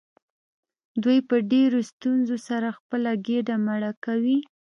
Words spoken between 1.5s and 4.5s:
ډیرو ستونزو سره خپله ګیډه مړه کوي.